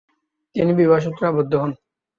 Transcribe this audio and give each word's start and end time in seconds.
তিনি 0.55 0.71
বিবাহ 0.79 0.99
সূত্রে 0.99 1.25
আবদ্ধ 1.27 1.53
হন। 1.61 1.71